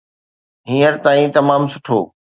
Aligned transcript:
هينئر 0.69 0.93
تائين 1.03 1.29
تمام 1.37 1.61
سٺو. 1.73 1.99